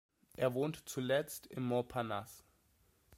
Er 0.35 0.55
wohnte 0.55 0.83
zuletzt 0.83 1.45
in 1.45 1.61
Montparnasse. 1.61 2.41